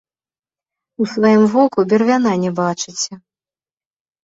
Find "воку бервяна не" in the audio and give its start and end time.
1.53-2.51